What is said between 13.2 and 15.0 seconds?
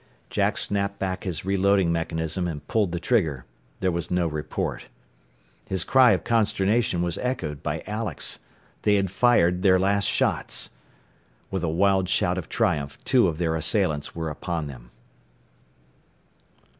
of their assailants were upon them.